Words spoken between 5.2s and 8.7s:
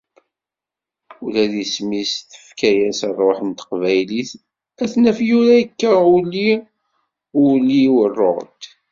yura akka Uli ul-iw Rohde.